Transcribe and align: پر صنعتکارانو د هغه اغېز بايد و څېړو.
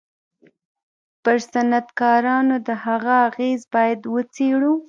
پر 1.23 1.37
صنعتکارانو 1.51 2.55
د 2.67 2.69
هغه 2.85 3.13
اغېز 3.27 3.61
بايد 3.73 4.01
و 4.07 4.15
څېړو. 4.33 4.73